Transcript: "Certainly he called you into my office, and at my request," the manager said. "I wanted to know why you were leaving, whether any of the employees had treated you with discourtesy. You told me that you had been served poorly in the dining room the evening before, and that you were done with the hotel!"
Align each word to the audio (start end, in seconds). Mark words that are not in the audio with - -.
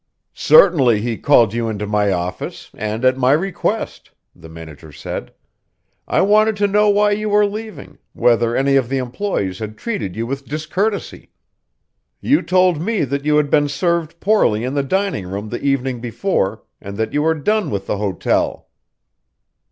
"Certainly 0.33 1.01
he 1.01 1.15
called 1.15 1.53
you 1.53 1.69
into 1.69 1.85
my 1.85 2.11
office, 2.11 2.71
and 2.73 3.05
at 3.05 3.19
my 3.19 3.33
request," 3.33 4.09
the 4.35 4.49
manager 4.49 4.91
said. 4.91 5.31
"I 6.07 6.21
wanted 6.21 6.55
to 6.55 6.67
know 6.67 6.89
why 6.89 7.11
you 7.11 7.29
were 7.29 7.45
leaving, 7.45 7.99
whether 8.13 8.55
any 8.55 8.75
of 8.77 8.89
the 8.89 8.97
employees 8.97 9.59
had 9.59 9.77
treated 9.77 10.15
you 10.15 10.25
with 10.25 10.45
discourtesy. 10.47 11.29
You 12.19 12.41
told 12.41 12.81
me 12.81 13.03
that 13.03 13.25
you 13.25 13.37
had 13.37 13.51
been 13.51 13.69
served 13.69 14.19
poorly 14.19 14.63
in 14.63 14.73
the 14.73 14.81
dining 14.81 15.27
room 15.27 15.49
the 15.49 15.61
evening 15.61 16.01
before, 16.01 16.63
and 16.81 16.97
that 16.97 17.13
you 17.13 17.21
were 17.21 17.35
done 17.35 17.69
with 17.69 17.85
the 17.85 17.97
hotel!" 17.97 18.69